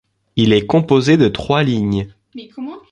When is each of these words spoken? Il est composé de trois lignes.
Il 0.35 0.51
est 0.51 0.65
composé 0.65 1.15
de 1.15 1.27
trois 1.27 1.61
lignes. 1.61 2.09